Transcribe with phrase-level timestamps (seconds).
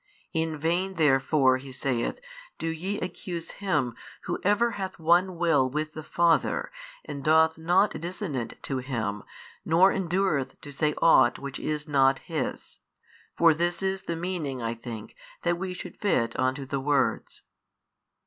[0.33, 2.19] In vain therefore (He saith)
[2.57, 6.71] do ye accuse Him Who ever hath One Will with the Father
[7.05, 9.21] and doth nought dissonant to Him
[9.63, 12.79] nor endureth to say ought which is not His.
[13.37, 17.43] For this is the meaning I think that we should fit on to the words.